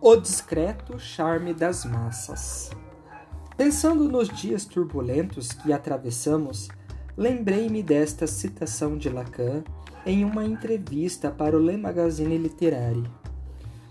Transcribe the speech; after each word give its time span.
O 0.00 0.14
discreto 0.14 0.96
charme 0.96 1.52
das 1.52 1.84
massas. 1.84 2.70
Pensando 3.56 4.08
nos 4.08 4.28
dias 4.28 4.64
turbulentos 4.64 5.50
que 5.50 5.72
atravessamos, 5.72 6.68
lembrei-me 7.16 7.82
desta 7.82 8.24
citação 8.24 8.96
de 8.96 9.08
Lacan 9.08 9.64
em 10.06 10.24
uma 10.24 10.44
entrevista 10.44 11.32
para 11.32 11.56
o 11.56 11.60
Le 11.60 11.76
Magazine 11.76 12.38
Littéraire. 12.38 13.10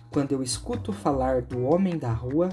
Quando 0.10 0.32
eu 0.32 0.42
escuto 0.42 0.94
falar 0.94 1.42
do 1.42 1.64
homem 1.64 1.98
da 1.98 2.14
rua, 2.14 2.48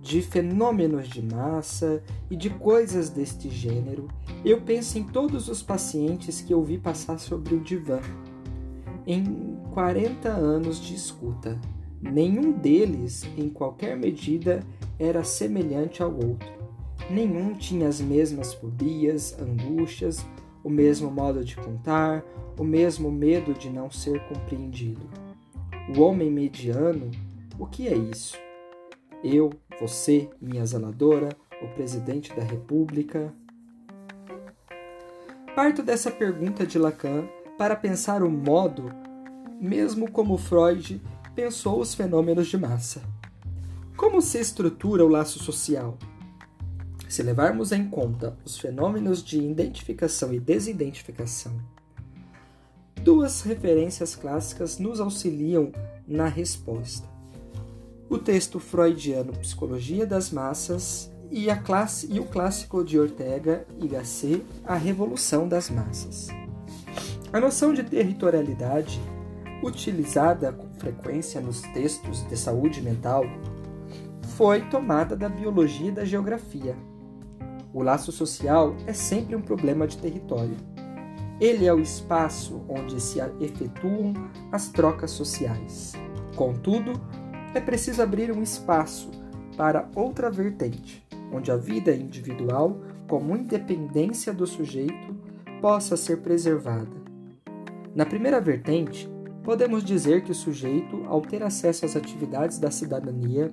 de 0.00 0.22
fenômenos 0.22 1.06
de 1.06 1.20
massa 1.20 2.02
e 2.30 2.36
de 2.36 2.48
coisas 2.48 3.10
deste 3.10 3.50
gênero, 3.50 4.08
eu 4.42 4.62
penso 4.62 4.98
em 4.98 5.04
todos 5.04 5.50
os 5.50 5.62
pacientes 5.62 6.40
que 6.40 6.54
eu 6.54 6.64
vi 6.64 6.78
passar 6.78 7.18
sobre 7.18 7.54
o 7.54 7.60
divã. 7.60 8.00
Em 9.06 9.58
40 9.74 10.30
anos 10.30 10.80
de 10.80 10.94
escuta, 10.94 11.60
nenhum 12.00 12.52
deles, 12.52 13.26
em 13.36 13.48
qualquer 13.48 13.96
medida, 13.96 14.62
era 14.98 15.22
semelhante 15.24 16.02
ao 16.02 16.12
outro. 16.12 16.48
Nenhum 17.10 17.54
tinha 17.54 17.88
as 17.88 18.00
mesmas 18.00 18.52
fobias, 18.54 19.38
angústias, 19.40 20.24
o 20.62 20.68
mesmo 20.68 21.10
modo 21.10 21.44
de 21.44 21.56
contar, 21.56 22.24
o 22.58 22.64
mesmo 22.64 23.10
medo 23.10 23.54
de 23.54 23.70
não 23.70 23.90
ser 23.90 24.20
compreendido. 24.28 25.08
O 25.96 26.02
homem 26.02 26.30
mediano, 26.30 27.10
o 27.58 27.66
que 27.66 27.88
é 27.88 27.96
isso? 27.96 28.36
Eu, 29.22 29.50
você, 29.80 30.28
minha 30.40 30.64
zeladora, 30.66 31.30
o 31.62 31.68
presidente 31.68 32.34
da 32.34 32.42
República? 32.42 33.32
Parto 35.54 35.82
dessa 35.82 36.10
pergunta 36.10 36.66
de 36.66 36.78
Lacan 36.78 37.26
para 37.56 37.74
pensar 37.74 38.22
o 38.22 38.30
modo, 38.30 38.92
mesmo 39.60 40.10
como 40.10 40.36
Freud 40.36 41.00
pensou 41.38 41.80
os 41.80 41.94
fenômenos 41.94 42.48
de 42.48 42.58
massa. 42.58 43.00
Como 43.96 44.20
se 44.20 44.40
estrutura 44.40 45.04
o 45.04 45.08
laço 45.08 45.38
social? 45.38 45.96
Se 47.08 47.22
levarmos 47.22 47.70
em 47.70 47.88
conta 47.88 48.36
os 48.44 48.58
fenômenos 48.58 49.22
de 49.22 49.38
identificação 49.38 50.34
e 50.34 50.40
desidentificação, 50.40 51.52
duas 53.04 53.42
referências 53.42 54.16
clássicas 54.16 54.80
nos 54.80 55.00
auxiliam 55.00 55.70
na 56.08 56.26
resposta. 56.26 57.08
O 58.10 58.18
texto 58.18 58.58
freudiano 58.58 59.32
Psicologia 59.34 60.04
das 60.04 60.32
Massas 60.32 61.08
e, 61.30 61.46
classe, 61.54 62.12
e 62.12 62.18
o 62.18 62.24
clássico 62.24 62.82
de 62.82 62.98
Ortega 62.98 63.64
y 63.80 63.86
Gasset, 63.86 64.44
A 64.64 64.74
Revolução 64.74 65.46
das 65.46 65.70
Massas. 65.70 66.26
A 67.32 67.38
noção 67.38 67.72
de 67.72 67.84
territorialidade, 67.84 69.00
utilizada 69.62 70.52
frequência 70.78 71.40
nos 71.40 71.62
textos 71.62 72.26
de 72.28 72.36
saúde 72.36 72.80
mental, 72.80 73.24
foi 74.36 74.62
tomada 74.68 75.16
da 75.16 75.28
biologia 75.28 75.88
e 75.88 75.92
da 75.92 76.04
geografia, 76.04 76.76
o 77.72 77.82
laço 77.82 78.10
social 78.10 78.74
é 78.86 78.92
sempre 78.92 79.36
um 79.36 79.42
problema 79.42 79.86
de 79.86 79.98
território. 79.98 80.56
Ele 81.38 81.66
é 81.66 81.72
o 81.72 81.78
espaço 81.78 82.64
onde 82.68 83.00
se 83.00 83.20
efetuam 83.40 84.14
as 84.50 84.68
trocas 84.68 85.10
sociais. 85.10 85.92
Contudo, 86.34 86.92
é 87.54 87.60
preciso 87.60 88.02
abrir 88.02 88.32
um 88.32 88.42
espaço 88.42 89.10
para 89.56 89.88
outra 89.94 90.30
vertente, 90.30 91.06
onde 91.32 91.52
a 91.52 91.56
vida 91.56 91.94
individual, 91.94 92.80
como 93.06 93.36
independência 93.36 94.32
do 94.32 94.46
sujeito, 94.46 95.14
possa 95.60 95.96
ser 95.96 96.18
preservada. 96.18 96.96
Na 97.94 98.06
primeira 98.06 98.40
vertente, 98.40 99.08
podemos 99.48 99.82
dizer 99.82 100.24
que 100.24 100.30
o 100.30 100.34
sujeito, 100.34 101.06
ao 101.06 101.22
ter 101.22 101.42
acesso 101.42 101.86
às 101.86 101.96
atividades 101.96 102.58
da 102.58 102.70
cidadania 102.70 103.50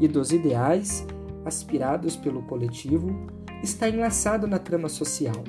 e 0.00 0.08
dos 0.08 0.32
ideais 0.32 1.06
aspirados 1.44 2.16
pelo 2.16 2.40
coletivo, 2.44 3.14
está 3.62 3.86
enlaçado 3.86 4.46
na 4.46 4.58
trama 4.58 4.88
social. 4.88 5.44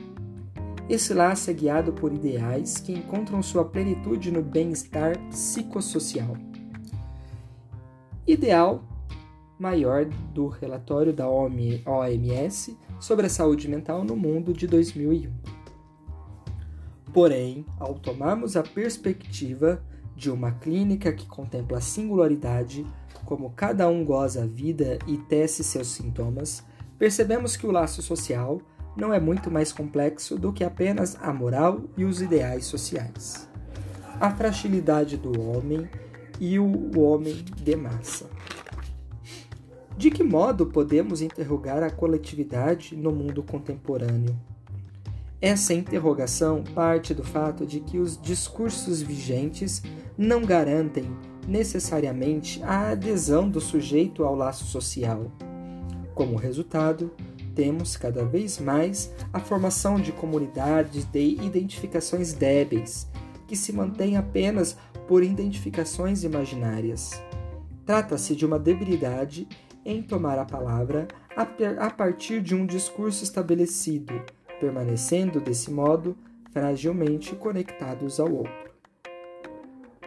Esse 0.89 1.13
laço 1.13 1.50
é 1.50 1.53
guiado 1.53 1.94
por 1.94 2.12
ideais 2.12 2.79
que 2.79 2.91
encontram 2.91 3.41
sua 3.41 3.63
plenitude 3.63 4.29
no 4.29 4.41
bem-estar 4.41 5.17
psicossocial. 5.29 6.35
Ideal 8.28 8.83
maior 9.57 10.03
do 10.33 10.50
relatório 10.50 11.13
da 11.13 11.29
OMS 11.29 12.78
sobre 13.00 13.28
a 13.28 13.29
saúde 13.29 13.69
mental 13.69 14.03
no 14.03 14.17
mundo 14.17 14.51
de 14.51 14.67
2001. 14.67 15.56
Porém, 17.17 17.66
ao 17.79 17.95
tomarmos 17.95 18.55
a 18.55 18.61
perspectiva 18.61 19.83
de 20.16 20.29
uma 20.29 20.51
clínica 20.51 21.11
que 21.11 21.25
contempla 21.25 21.79
a 21.79 21.81
singularidade, 21.81 22.85
como 23.25 23.50
cada 23.55 23.89
um 23.89 24.05
goza 24.05 24.44
a 24.44 24.45
vida 24.45 25.00
e 25.07 25.17
tece 25.17 25.63
seus 25.63 25.88
sintomas, 25.88 26.63
percebemos 27.00 27.57
que 27.57 27.66
o 27.66 27.72
laço 27.72 28.03
social 28.03 28.61
não 28.95 29.11
é 29.11 29.19
muito 29.19 29.50
mais 29.50 29.73
complexo 29.73 30.38
do 30.38 30.53
que 30.53 30.63
apenas 30.63 31.17
a 31.19 31.33
moral 31.33 31.85
e 31.97 32.06
os 32.06 32.22
ideais 32.22 32.66
sociais. 32.66 33.50
A 34.19 34.29
fragilidade 34.29 35.17
do 35.17 35.41
homem 35.41 35.89
e 36.39 36.59
o 36.59 37.00
homem 37.00 37.44
de 37.56 37.75
massa. 37.75 38.29
De 39.97 40.11
que 40.11 40.23
modo 40.23 40.67
podemos 40.67 41.23
interrogar 41.23 41.81
a 41.81 41.89
coletividade 41.89 42.95
no 42.95 43.11
mundo 43.11 43.41
contemporâneo? 43.41 44.35
Essa 45.42 45.74
interrogação 45.74 46.64
parte 46.64 47.14
do 47.14 47.24
fato 47.24 47.66
de 47.66 47.80
que 47.80 48.00
os 48.00 48.20
discursos 48.20 49.02
vigentes 49.02 49.84
não 50.18 50.44
garantem 50.44 51.06
necessariamente 51.48 52.62
a 52.64 52.90
adesão 52.90 53.48
do 53.48 53.62
sujeito 53.62 54.24
ao 54.24 54.36
laço 54.36 54.66
social 54.66 55.31
como 56.18 56.36
resultado, 56.36 57.12
temos 57.53 57.96
cada 57.96 58.25
vez 58.25 58.58
mais 58.58 59.14
a 59.31 59.40
formação 59.40 60.02
de 60.02 60.12
comunidades 60.12 61.06
de 61.06 61.38
identificações 61.44 62.34
débeis, 62.34 63.08
que 63.48 63.56
se 63.56 63.72
mantêm 63.72 64.18
apenas 64.18 64.75
por 65.08 65.24
identificações 65.24 66.24
imaginárias. 66.24 67.22
Trata-se 67.86 68.36
de 68.36 68.48
uma 68.48 68.58
debilidade 68.58 69.48
em 69.86 70.02
tomar 70.02 70.40
a 70.40 70.46
palavra 70.46 71.08
a 71.80 71.90
partir 71.92 72.42
de 72.42 72.56
um 72.56 72.66
discurso 72.66 73.24
estabelecido, 73.24 74.19
permanecendo 74.59 75.40
desse 75.40 75.72
modo 75.72 76.18
fragilmente 76.51 77.35
conectados 77.35 78.19
ao 78.19 78.31
outro. 78.31 78.68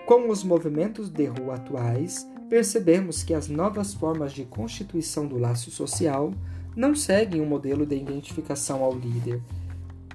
Com 0.07 0.29
os 0.29 0.43
movimentos 0.43 1.09
de 1.09 1.27
rua 1.27 1.55
atuais, 1.55 2.29
percebemos 2.49 3.23
que 3.23 3.33
as 3.33 3.49
novas 3.49 3.95
formas 3.95 4.33
de 4.33 4.45
constituição 4.45 5.27
do 5.27 5.39
laço 5.39 5.71
social 5.71 6.35
não 6.75 6.95
seguem 6.95 7.41
o 7.41 7.45
um 7.45 7.49
modelo 7.49 7.87
de 7.87 7.97
identificação 7.97 8.83
ao 8.83 8.93
líder, 8.93 9.41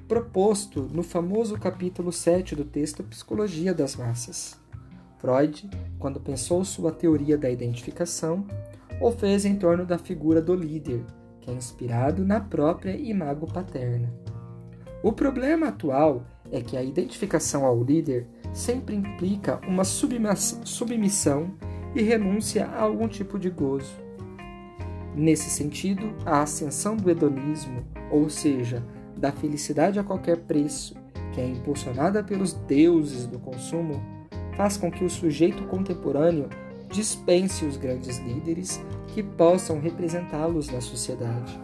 proposto 0.08 0.90
no 0.92 1.02
famoso 1.02 1.58
capítulo 1.58 2.12
7 2.12 2.56
do 2.56 2.66
texto 2.66 3.04
Psicologia 3.04 3.74
das 3.74 3.96
Massas. 3.96 4.60
Freud, 5.18 5.70
quando 5.98 6.20
pensou 6.20 6.64
sua 6.64 6.92
teoria 6.92 7.38
da 7.38 7.50
identificação, 7.50 8.46
o 9.02 9.12
fez 9.12 9.46
em 9.46 9.56
torno 9.56 9.86
da 9.86 9.98
figura 9.98 10.42
do 10.42 10.54
líder, 10.54 11.04
que 11.46 11.52
é 11.52 11.54
inspirado 11.54 12.26
na 12.26 12.40
própria 12.40 12.98
imago 12.98 13.46
paterna. 13.46 14.12
O 15.04 15.12
problema 15.12 15.68
atual 15.68 16.26
é 16.52 16.60
que 16.60 16.76
a 16.76 16.84
identificação 16.84 17.64
ao 17.64 17.84
líder 17.84 18.28
sempre 18.52 18.96
implica 18.96 19.62
uma 19.68 19.84
submissão 19.86 21.54
e 21.94 22.02
renúncia 22.02 22.66
a 22.66 22.82
algum 22.82 23.08
tipo 23.08 23.38
de 23.38 23.52
gozo. 23.52 23.94
Nesse 25.16 25.50
sentido, 25.50 26.14
a 26.26 26.42
ascensão 26.42 26.98
do 26.98 27.10
hedonismo, 27.10 27.86
ou 28.12 28.30
seja, 28.30 28.84
da 29.16 29.32
felicidade 29.32 30.00
a 30.00 30.04
qualquer 30.04 30.40
preço, 30.40 30.96
que 31.32 31.40
é 31.40 31.48
impulsionada 31.48 32.24
pelos 32.24 32.54
deuses 32.54 33.28
do 33.28 33.38
consumo, 33.38 34.04
faz 34.58 34.78
com 34.78 34.92
que 34.92 35.04
o 35.04 35.10
sujeito 35.10 35.64
contemporâneo 35.68 36.50
dispense 36.90 37.66
os 37.66 37.78
grandes 37.78 38.18
líderes 38.20 38.82
que 39.08 39.24
possam 39.24 39.80
representá-los 39.80 40.70
na 40.70 40.82
sociedade. 40.82 41.60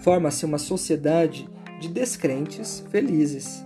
Forma-se 0.00 0.44
uma 0.44 0.58
sociedade 0.58 1.48
de 1.80 1.88
descrentes 1.88 2.84
felizes, 2.90 3.64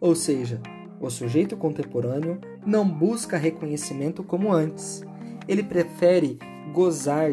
ou 0.00 0.14
seja, 0.14 0.60
o 1.00 1.10
sujeito 1.10 1.56
contemporâneo 1.56 2.40
não 2.64 2.88
busca 2.88 3.36
reconhecimento 3.36 4.22
como 4.22 4.52
antes. 4.52 5.04
Ele 5.46 5.62
prefere 5.62 6.38
gozar 6.72 7.32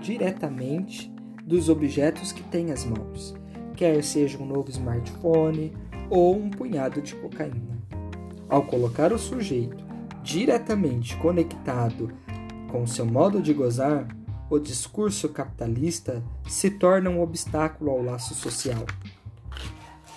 diretamente 0.00 1.12
dos 1.44 1.68
objetos 1.68 2.32
que 2.32 2.42
tem 2.44 2.72
às 2.72 2.84
mãos, 2.84 3.34
quer 3.76 4.02
seja 4.02 4.38
um 4.38 4.46
novo 4.46 4.70
smartphone 4.70 5.72
ou 6.08 6.36
um 6.36 6.48
punhado 6.48 7.02
de 7.02 7.14
cocaína. 7.16 7.78
Ao 8.48 8.62
colocar 8.62 9.12
o 9.12 9.18
sujeito 9.18 9.83
diretamente 10.24 11.16
conectado 11.18 12.10
com 12.72 12.86
seu 12.86 13.04
modo 13.04 13.42
de 13.42 13.52
gozar, 13.52 14.08
o 14.50 14.58
discurso 14.58 15.28
capitalista 15.28 16.24
se 16.48 16.70
torna 16.70 17.10
um 17.10 17.22
obstáculo 17.22 17.90
ao 17.90 18.02
laço 18.02 18.34
social. 18.34 18.84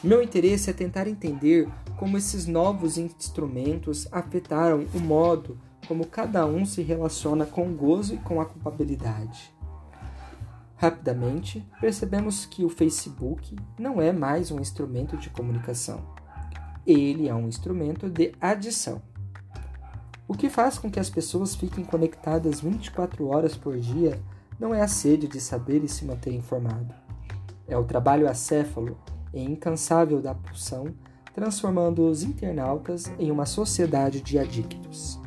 Meu 0.01 0.23
interesse 0.23 0.69
é 0.69 0.73
tentar 0.73 1.07
entender 1.07 1.67
como 1.97 2.17
esses 2.17 2.47
novos 2.47 2.97
instrumentos 2.97 4.07
afetaram 4.11 4.85
o 4.93 4.99
modo 4.99 5.59
como 5.87 6.05
cada 6.05 6.45
um 6.45 6.65
se 6.65 6.81
relaciona 6.81 7.45
com 7.45 7.67
o 7.67 7.73
gozo 7.73 8.15
e 8.15 8.17
com 8.17 8.39
a 8.41 8.45
culpabilidade. 8.45 9.53
Rapidamente, 10.75 11.65
percebemos 11.81 12.45
que 12.45 12.63
o 12.63 12.69
Facebook 12.69 13.55
não 13.77 14.01
é 14.01 14.11
mais 14.11 14.51
um 14.51 14.59
instrumento 14.59 15.17
de 15.17 15.29
comunicação. 15.29 16.01
Ele 16.85 17.27
é 17.27 17.35
um 17.35 17.47
instrumento 17.47 18.09
de 18.09 18.33
adição. 18.39 19.01
O 20.27 20.33
que 20.33 20.49
faz 20.49 20.77
com 20.77 20.91
que 20.91 20.99
as 20.99 21.09
pessoas 21.09 21.55
fiquem 21.55 21.85
conectadas 21.85 22.59
24 22.59 23.27
horas 23.27 23.55
por 23.55 23.77
dia 23.77 24.19
não 24.59 24.73
é 24.73 24.81
a 24.81 24.87
sede 24.87 25.25
de 25.25 25.39
saber 25.39 25.83
e 25.83 25.87
se 25.87 26.03
manter 26.03 26.33
informado. 26.33 26.93
É 27.65 27.77
o 27.77 27.85
trabalho 27.85 28.29
acéfalo 28.29 28.97
e 29.33 29.41
incansável 29.41 30.21
da 30.21 30.35
pulsão, 30.35 30.87
transformando 31.33 32.05
os 32.05 32.23
internautas 32.23 33.09
em 33.17 33.31
uma 33.31 33.45
sociedade 33.45 34.19
de 34.19 34.37
adictos. 34.37 35.17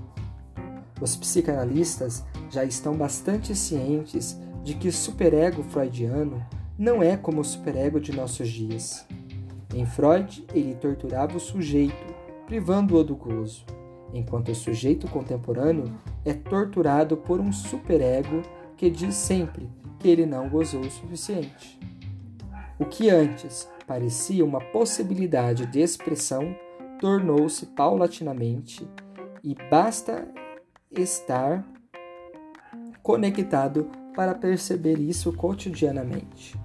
Os 1.00 1.16
psicanalistas 1.16 2.22
já 2.50 2.62
estão 2.62 2.94
bastante 2.94 3.54
cientes 3.54 4.38
de 4.62 4.74
que 4.74 4.88
o 4.88 4.92
superego 4.92 5.62
freudiano 5.62 6.44
não 6.78 7.02
é 7.02 7.16
como 7.16 7.40
o 7.40 7.44
superego 7.44 7.98
de 7.98 8.12
nossos 8.12 8.50
dias. 8.50 9.06
Em 9.74 9.86
Freud, 9.86 10.44
ele 10.52 10.74
torturava 10.74 11.36
o 11.36 11.40
sujeito, 11.40 12.14
privando-o 12.46 13.04
do 13.04 13.14
gozo, 13.14 13.64
enquanto 14.12 14.50
o 14.50 14.54
sujeito 14.54 15.08
contemporâneo 15.08 15.92
é 16.24 16.32
torturado 16.32 17.16
por 17.16 17.40
um 17.40 17.52
superego 17.52 18.42
que 18.76 18.90
diz 18.90 19.14
sempre 19.14 19.68
que 19.98 20.08
ele 20.08 20.26
não 20.26 20.48
gozou 20.48 20.80
o 20.80 20.90
suficiente. 20.90 21.78
O 22.78 22.86
que 22.86 23.10
antes 23.10 23.68
parecia 23.86 24.44
uma 24.44 24.60
possibilidade 24.60 25.66
de 25.66 25.80
expressão 25.80 26.56
tornou-se 26.98 27.66
paulatinamente 27.66 28.88
e 29.44 29.54
basta 29.70 30.26
estar 30.90 31.64
conectado 33.02 33.90
para 34.14 34.34
perceber 34.34 34.98
isso 34.98 35.32
cotidianamente. 35.32 36.58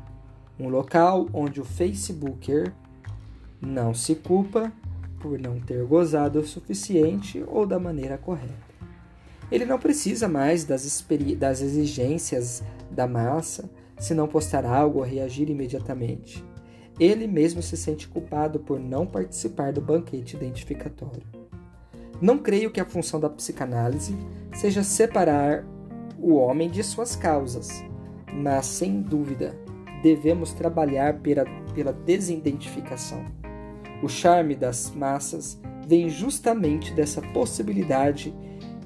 Um 0.60 0.70
local 0.70 1.28
onde 1.34 1.60
o 1.60 1.66
Facebooker 1.66 2.74
não 3.62 3.94
se 3.94 4.16
culpa 4.16 4.72
por 5.26 5.40
não 5.40 5.60
ter 5.60 5.84
gozado 5.86 6.40
o 6.40 6.46
suficiente 6.46 7.44
ou 7.48 7.66
da 7.66 7.80
maneira 7.80 8.16
correta. 8.16 8.54
Ele 9.52 9.66
não 9.66 9.80
precisa 9.80 10.28
mais 10.28 10.64
das, 10.64 11.04
das 11.40 11.62
exigências 11.62 12.64
da 12.92 13.08
massa 13.08 13.68
se 13.98 14.14
não 14.14 14.28
postar 14.28 14.64
algo 14.66 15.00
ou 15.00 15.06
reagir 15.06 15.50
imediatamente. 15.50 16.46
Ele 17.00 17.26
mesmo 17.26 17.64
se 17.64 17.76
sente 17.76 18.08
culpado 18.08 18.60
por 18.60 18.80
não 18.80 19.08
participar 19.08 19.74
do 19.74 19.82
banquete 19.82 20.36
identificatório. 20.36 21.24
Não 22.22 22.38
creio 22.38 22.70
que 22.70 22.80
a 22.80 22.86
função 22.86 23.20
da 23.20 23.30
psicanálise 23.30 24.16
seja 24.54 24.84
separar 24.84 25.66
o 26.20 26.36
homem 26.36 26.70
de 26.70 26.84
suas 26.84 27.16
causas, 27.16 27.84
mas 28.32 28.68
sem 28.68 29.02
dúvida 29.02 29.56
devemos 30.04 30.54
trabalhar 30.54 31.20
pela, 31.22 31.46
pela 31.74 31.92
desidentificação. 31.92 33.26
O 34.06 34.08
charme 34.08 34.54
das 34.54 34.92
massas 34.92 35.60
vem 35.88 36.10
justamente 36.10 36.94
dessa 36.94 37.24
possibilidade 37.34 38.32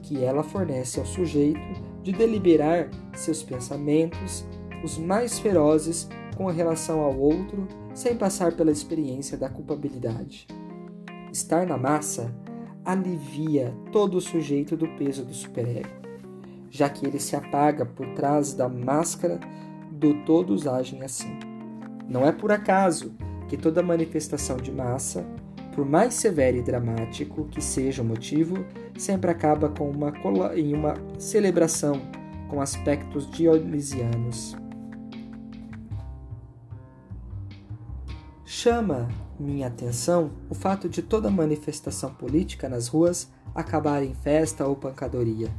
que 0.01 0.23
ela 0.23 0.43
fornece 0.43 0.97
ao 0.97 1.05
sujeito 1.05 1.59
de 2.01 2.13
deliberar 2.13 2.89
seus 3.13 3.43
pensamentos, 3.43 4.47
os 4.81 4.97
mais 4.97 5.37
ferozes, 5.37 6.07
com 6.37 6.45
relação 6.45 7.01
ao 7.01 7.19
outro, 7.19 7.67
sem 7.93 8.15
passar 8.15 8.53
pela 8.53 8.71
experiência 8.71 9.37
da 9.37 9.49
culpabilidade. 9.49 10.47
Estar 11.33 11.67
na 11.67 11.75
massa 11.75 12.33
alivia 12.85 13.75
todo 13.91 14.15
o 14.15 14.21
sujeito 14.21 14.77
do 14.77 14.87
peso 14.95 15.25
do 15.25 15.33
superego, 15.33 15.89
já 16.69 16.87
que 16.87 17.05
ele 17.05 17.19
se 17.19 17.35
apaga 17.35 17.85
por 17.85 18.07
trás 18.13 18.53
da 18.53 18.69
máscara 18.69 19.37
do 19.91 20.23
todos 20.23 20.65
agem 20.65 21.03
assim. 21.03 21.37
Não 22.07 22.25
é 22.25 22.31
por 22.31 22.53
acaso 22.53 23.13
que 23.49 23.57
toda 23.57 23.83
manifestação 23.83 24.55
de 24.55 24.71
massa 24.71 25.25
por 25.79 25.85
mais 25.85 26.15
severo 26.15 26.57
e 26.57 26.61
dramático 26.61 27.45
que 27.45 27.61
seja 27.61 28.01
o 28.01 28.05
motivo, 28.05 28.65
sempre 28.97 29.31
acaba 29.31 29.69
com 29.69 29.89
uma 29.89 30.11
em 30.53 30.73
uma 30.73 30.93
celebração 31.17 32.01
com 32.49 32.59
aspectos 32.59 33.31
dionisianos. 33.31 34.57
Chama 38.43 39.07
minha 39.39 39.67
atenção 39.67 40.31
o 40.49 40.53
fato 40.53 40.89
de 40.89 41.01
toda 41.01 41.31
manifestação 41.31 42.13
política 42.13 42.67
nas 42.67 42.89
ruas 42.89 43.31
acabar 43.55 44.03
em 44.03 44.13
festa 44.13 44.67
ou 44.67 44.75
pancadoria. 44.75 45.49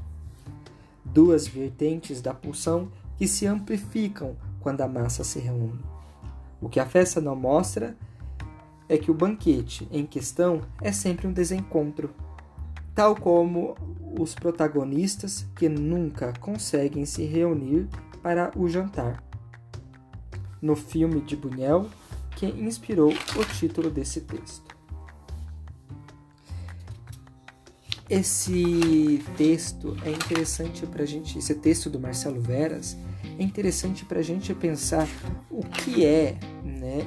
Duas 1.03 1.47
vertentes 1.47 2.21
da 2.21 2.35
pulsão 2.35 2.93
que 3.17 3.27
se 3.27 3.47
amplificam 3.47 4.37
quando 4.61 4.83
a 4.83 4.87
massa 4.87 5.25
se 5.25 5.39
reúne. 5.39 5.81
O 6.61 6.69
que 6.69 6.79
a 6.79 6.87
festa 6.87 7.21
não 7.21 7.35
mostra 7.35 7.97
é 8.89 8.99
que 8.99 9.11
o 9.11 9.15
banquete 9.15 9.89
em 9.91 10.05
questão 10.05 10.63
é 10.83 10.93
sempre 10.93 11.27
um 11.27 11.33
desencontro, 11.33 12.11
tal 12.95 13.15
como 13.15 13.77
os 14.19 14.35
protagonistas 14.35 15.47
que 15.57 15.69
nunca 15.69 16.33
conseguem 16.41 17.07
se 17.07 17.25
reunir 17.25 17.89
para 18.23 18.51
o 18.57 18.69
jantar. 18.69 19.23
No 20.61 20.77
filme 20.77 21.21
de 21.21 21.37
Buñuel, 21.37 21.89
que 22.37 22.47
inspirou 22.47 23.11
o 23.11 23.45
título 23.45 23.91
desse 23.91 24.21
texto. 24.23 24.70
Esse 28.11 29.23
texto 29.37 29.97
é 30.05 30.11
interessante 30.11 30.85
para 30.85 31.05
a 31.05 31.07
gente, 31.07 31.39
esse 31.39 31.55
texto 31.55 31.89
do 31.89 32.01
Marcelo 32.01 32.41
Veras 32.41 32.97
é 33.39 33.43
interessante 33.43 34.05
para 34.05 34.19
a 34.19 34.23
gente 34.23 34.53
pensar 34.53 35.07
o 35.49 35.63
que 35.63 36.05
é, 36.05 36.37
né, 36.65 37.07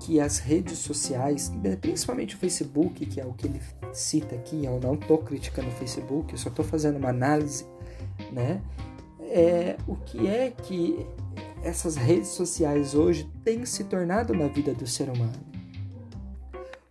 que 0.00 0.18
as 0.18 0.38
redes 0.38 0.78
sociais, 0.78 1.52
principalmente 1.80 2.34
o 2.34 2.38
Facebook, 2.38 3.06
que 3.06 3.20
é 3.20 3.24
o 3.24 3.32
que 3.32 3.46
ele 3.46 3.60
cita 3.92 4.34
aqui, 4.34 4.64
eu 4.64 4.80
não 4.80 4.94
estou 4.94 5.18
criticando 5.18 5.68
o 5.68 5.72
Facebook, 5.72 6.32
eu 6.32 6.38
só 6.38 6.48
estou 6.48 6.64
fazendo 6.64 6.96
uma 6.96 7.10
análise, 7.10 7.64
né? 8.32 8.60
É, 9.30 9.76
o 9.86 9.96
que 9.96 10.26
é 10.26 10.50
que 10.50 11.06
essas 11.62 11.96
redes 11.96 12.28
sociais 12.28 12.94
hoje 12.94 13.30
têm 13.42 13.64
se 13.64 13.84
tornado 13.84 14.34
na 14.34 14.48
vida 14.48 14.74
do 14.74 14.86
ser 14.86 15.08
humano? 15.08 15.32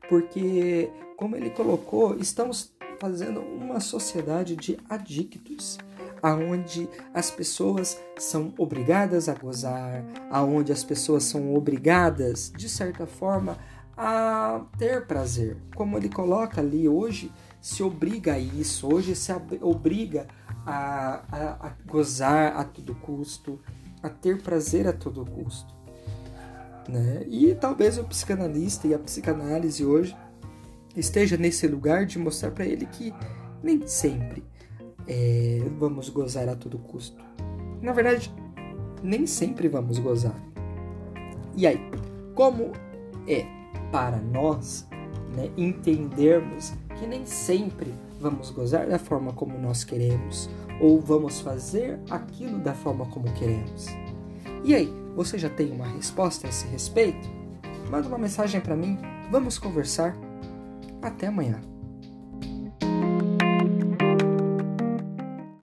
Porque, 0.10 0.89
como 1.16 1.36
ele 1.36 1.51
colocou, 1.51 2.18
estamos 2.18 2.73
fazendo 3.03 3.41
uma 3.41 3.81
sociedade 3.81 4.55
de 4.55 4.79
adictos 4.89 5.77
aonde 6.22 6.88
as 7.13 7.29
pessoas 7.29 8.00
são 8.17 8.53
obrigadas 8.57 9.27
a 9.27 9.33
gozar, 9.33 10.05
aonde 10.31 10.72
as 10.72 10.86
pessoas 10.86 11.25
são 11.25 11.53
obrigadas, 11.53 12.50
de 12.55 12.69
certa 12.69 13.05
forma, 13.05 13.57
a 13.98 14.62
ter 14.77 15.05
prazer. 15.05 15.57
Como 15.75 15.98
ele 15.98 16.07
coloca 16.07 16.62
ali 16.62 16.88
hoje, 16.88 17.29
se 17.60 17.83
obriga 17.83 18.36
a 18.36 18.39
isso, 18.39 18.88
hoje 18.88 19.17
se 19.17 19.33
obriga 19.60 20.25
a, 20.65 21.24
a, 21.29 21.67
a 21.67 21.74
gozar 21.86 22.55
a 22.55 22.63
todo 22.63 22.95
custo, 22.95 23.60
a 24.01 24.07
ter 24.07 24.41
prazer 24.41 24.88
a 24.88 24.93
todo 24.93 25.25
custo. 25.25 25.75
Né? 26.88 27.25
E 27.27 27.53
talvez 27.53 27.98
o 27.98 28.05
psicanalista 28.05 28.88
e 28.88 28.93
a 28.93 29.00
psicanálise 29.00 29.83
hoje 29.83 30.15
esteja 30.95 31.38
nesse 31.38 31.67
lugar 31.67 32.05
de 32.05 32.19
mostrar 32.19 32.51
para 32.51 32.65
ele 32.65 32.85
que 32.85 33.13
nem 33.62 33.88
sempre 33.88 34.43
é, 35.07 35.62
vamos 35.77 36.09
gozar 36.09 36.47
a 36.50 36.55
todo 36.55 36.77
custo. 36.77 37.21
Na 37.81 37.91
verdade, 37.91 38.33
nem 39.01 39.25
sempre 39.25 39.67
vamos 39.67 40.00
gozar. 40.00 40.35
E 41.55 41.67
aí, 41.67 41.79
como 42.33 42.71
é 43.27 43.45
para 43.91 44.17
nós 44.17 44.88
né, 45.35 45.51
entendermos 45.57 46.73
que 46.97 47.05
nem 47.05 47.25
sempre 47.25 47.93
vamos 48.19 48.50
gozar 48.50 48.88
da 48.88 48.97
forma 48.97 49.33
como 49.33 49.57
nós 49.57 49.83
queremos 49.83 50.50
ou 50.79 51.00
vamos 51.00 51.41
fazer 51.41 52.00
aquilo 52.09 52.59
da 52.59 52.73
forma 52.73 53.05
como 53.07 53.31
queremos? 53.33 53.88
E 54.63 54.73
aí, 54.73 54.91
você 55.15 55.38
já 55.38 55.50
tem 55.50 55.71
uma 55.71 55.88
resposta 55.88 56.47
a 56.47 56.50
esse 56.50 56.65
respeito? 56.67 57.29
Manda 57.91 58.07
uma 58.07 58.17
mensagem 58.17 58.62
para 58.62 58.75
mim, 58.75 58.97
vamos 59.29 59.59
conversar. 59.59 60.15
Até 61.03 61.27
amanhã. 61.27 61.73